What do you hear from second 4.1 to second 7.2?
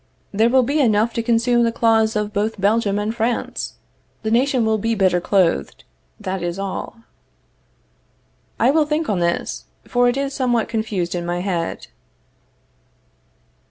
The nation will be better clothed; that is all.